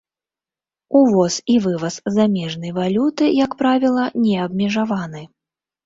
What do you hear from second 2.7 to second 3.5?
валюты,